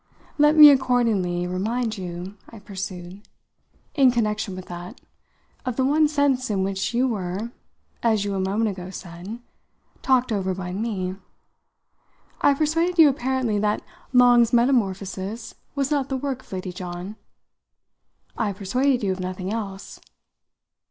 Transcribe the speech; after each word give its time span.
Let 0.39 0.55
me 0.55 0.71
accordingly 0.71 1.45
remind 1.45 1.95
you," 1.95 2.35
I 2.49 2.57
pursued, 2.57 3.27
"in 3.93 4.09
connection 4.09 4.55
with 4.55 4.65
that, 4.65 4.99
of 5.63 5.75
the 5.75 5.85
one 5.85 6.07
sense 6.07 6.49
in 6.49 6.63
which 6.63 6.91
you 6.95 7.07
were, 7.07 7.51
as 8.01 8.25
you 8.25 8.33
a 8.33 8.39
moment 8.39 8.71
ago 8.71 8.89
said, 8.89 9.37
talked 10.01 10.31
over 10.31 10.55
by 10.55 10.73
me. 10.73 11.17
I 12.41 12.55
persuaded 12.55 12.97
you 12.97 13.09
apparently 13.09 13.59
that 13.59 13.83
Long's 14.11 14.51
metamorphosis 14.51 15.53
was 15.75 15.91
not 15.91 16.09
the 16.09 16.17
work 16.17 16.41
of 16.41 16.51
Lady 16.51 16.71
John. 16.71 17.15
I 18.35 18.53
persuaded 18.53 19.03
you 19.03 19.11
of 19.11 19.19
nothing 19.19 19.53
else." 19.53 19.99